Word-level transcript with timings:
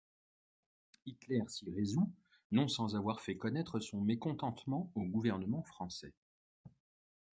Hitler 1.05 1.43
s'y 1.47 1.69
résout 1.69 2.11
non 2.51 2.67
sans 2.67 2.95
avoir 2.95 3.21
fait 3.21 3.37
connaître 3.37 3.79
son 3.79 4.01
mécontentement 4.01 4.89
au 4.95 5.03
gouvernement 5.03 5.61
français. 5.61 6.15